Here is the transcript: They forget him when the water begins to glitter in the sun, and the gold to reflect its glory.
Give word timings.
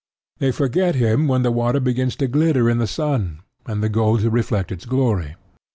They 0.39 0.51
forget 0.51 0.95
him 0.95 1.27
when 1.27 1.43
the 1.43 1.51
water 1.51 1.79
begins 1.79 2.15
to 2.15 2.27
glitter 2.27 2.67
in 2.71 2.79
the 2.79 2.87
sun, 2.87 3.41
and 3.67 3.83
the 3.83 3.87
gold 3.87 4.21
to 4.21 4.31
reflect 4.31 4.71
its 4.71 4.87
glory. 4.87 5.35